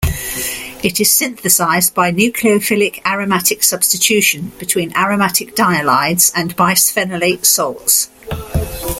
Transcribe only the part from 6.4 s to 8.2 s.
bisphenolate salts.